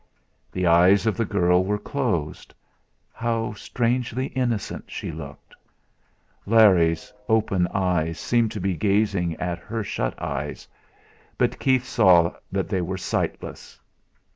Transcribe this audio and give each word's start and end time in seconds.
The 0.51 0.65
eyes 0.65 1.05
of 1.05 1.15
the 1.15 1.25
girl 1.25 1.63
were 1.63 1.77
closed. 1.77 2.55
How 3.13 3.53
strangely 3.53 4.25
innocent 4.29 4.85
she 4.87 5.11
looked! 5.11 5.53
Larry's 6.47 7.13
open 7.29 7.67
eyes 7.67 8.17
seemed 8.17 8.51
to 8.53 8.59
be 8.59 8.75
gazing 8.75 9.35
at 9.35 9.59
her 9.59 9.83
shut 9.83 10.19
eyes; 10.19 10.67
but 11.37 11.59
Keith 11.59 11.85
saw 11.85 12.33
that 12.51 12.67
they 12.67 12.81
were 12.81 12.97
sightless. 12.97 13.79